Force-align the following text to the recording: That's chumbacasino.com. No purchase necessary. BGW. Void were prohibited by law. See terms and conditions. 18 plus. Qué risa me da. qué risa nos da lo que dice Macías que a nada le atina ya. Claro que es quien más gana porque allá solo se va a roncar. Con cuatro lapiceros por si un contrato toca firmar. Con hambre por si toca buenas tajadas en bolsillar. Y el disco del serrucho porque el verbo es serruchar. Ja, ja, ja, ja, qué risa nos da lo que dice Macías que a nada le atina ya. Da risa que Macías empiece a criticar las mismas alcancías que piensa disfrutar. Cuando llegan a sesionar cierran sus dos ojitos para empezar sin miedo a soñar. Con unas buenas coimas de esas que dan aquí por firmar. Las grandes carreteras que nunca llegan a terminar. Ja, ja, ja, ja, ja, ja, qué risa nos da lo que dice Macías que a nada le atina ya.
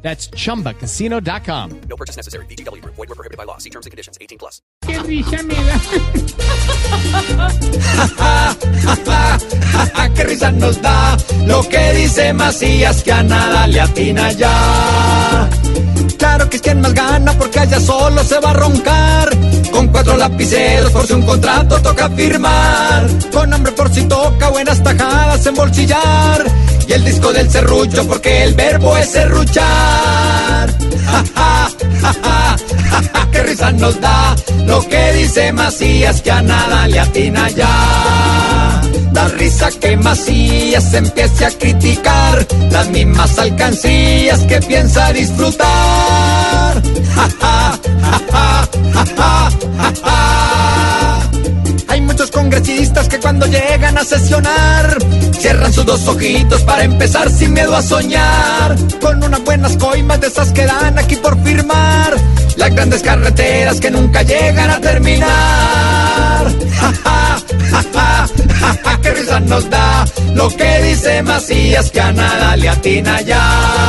That's 0.00 0.30
chumbacasino.com. 0.30 1.80
No 1.88 1.96
purchase 1.96 2.16
necessary. 2.16 2.46
BGW. 2.46 2.82
Void 2.84 2.96
were 2.96 3.14
prohibited 3.14 3.36
by 3.36 3.44
law. 3.44 3.58
See 3.58 3.70
terms 3.70 3.84
and 3.86 3.90
conditions. 3.90 4.16
18 4.20 4.38
plus. 4.38 4.62
Qué 4.86 4.98
risa 5.00 5.42
me 5.42 5.54
da. 5.54 5.78
qué 10.14 10.24
risa 10.24 10.50
nos 10.52 10.80
da 10.80 11.16
lo 11.46 11.62
que 11.68 11.92
dice 11.94 12.32
Macías 12.32 13.02
que 13.02 13.12
a 13.12 13.22
nada 13.22 13.66
le 13.66 13.80
atina 13.80 14.32
ya. 14.32 15.48
Claro 16.18 16.50
que 16.50 16.56
es 16.56 16.62
quien 16.62 16.80
más 16.80 16.94
gana 16.94 17.32
porque 17.38 17.60
allá 17.60 17.80
solo 17.80 18.22
se 18.24 18.38
va 18.40 18.50
a 18.50 18.54
roncar. 18.54 19.30
Con 19.70 19.88
cuatro 19.88 20.16
lapiceros 20.16 20.90
por 20.90 21.06
si 21.06 21.12
un 21.12 21.22
contrato 21.22 21.80
toca 21.80 22.08
firmar. 22.10 23.06
Con 23.32 23.52
hambre 23.52 23.72
por 23.72 23.92
si 23.92 24.02
toca 24.04 24.50
buenas 24.50 24.82
tajadas 24.82 25.46
en 25.46 25.54
bolsillar. 25.54 26.44
Y 26.88 26.92
el 26.94 27.04
disco 27.04 27.32
del 27.34 27.50
serrucho 27.50 28.08
porque 28.08 28.44
el 28.44 28.54
verbo 28.54 28.96
es 28.96 29.10
serruchar. 29.10 30.74
Ja, 31.04 31.24
ja, 31.34 31.70
ja, 32.00 32.56
ja, 33.12 33.30
qué 33.30 33.42
risa 33.42 33.72
nos 33.72 34.00
da 34.00 34.34
lo 34.66 34.80
que 34.88 35.12
dice 35.12 35.52
Macías 35.52 36.22
que 36.22 36.30
a 36.30 36.40
nada 36.40 36.88
le 36.88 36.98
atina 36.98 37.50
ya. 37.50 38.80
Da 39.12 39.28
risa 39.28 39.68
que 39.78 39.98
Macías 39.98 40.94
empiece 40.94 41.44
a 41.44 41.50
criticar 41.50 42.46
las 42.70 42.88
mismas 42.88 43.38
alcancías 43.38 44.40
que 44.40 44.58
piensa 44.60 45.12
disfrutar. 45.12 46.82
Cuando 53.38 53.56
llegan 53.56 53.96
a 53.96 54.04
sesionar 54.04 54.98
cierran 55.38 55.72
sus 55.72 55.86
dos 55.86 56.08
ojitos 56.08 56.60
para 56.62 56.82
empezar 56.82 57.30
sin 57.30 57.52
miedo 57.52 57.74
a 57.76 57.82
soñar. 57.82 58.74
Con 59.00 59.22
unas 59.22 59.44
buenas 59.44 59.76
coimas 59.76 60.20
de 60.20 60.26
esas 60.26 60.50
que 60.50 60.66
dan 60.66 60.98
aquí 60.98 61.14
por 61.16 61.40
firmar. 61.44 62.16
Las 62.56 62.74
grandes 62.74 63.00
carreteras 63.00 63.80
que 63.80 63.92
nunca 63.92 64.22
llegan 64.22 64.70
a 64.70 64.80
terminar. 64.80 65.28
Ja, 66.80 66.92
ja, 67.04 67.38
ja, 67.70 67.84
ja, 67.94 68.28
ja, 68.60 68.78
ja, 68.84 69.00
qué 69.02 69.10
risa 69.12 69.40
nos 69.40 69.70
da 69.70 70.04
lo 70.34 70.48
que 70.48 70.82
dice 70.82 71.22
Macías 71.22 71.92
que 71.92 72.00
a 72.00 72.12
nada 72.12 72.56
le 72.56 72.68
atina 72.68 73.20
ya. 73.20 73.87